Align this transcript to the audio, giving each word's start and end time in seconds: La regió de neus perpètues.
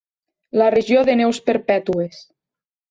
La 0.61 0.69
regió 0.75 1.03
de 1.11 1.17
neus 1.21 1.43
perpètues. 1.51 2.21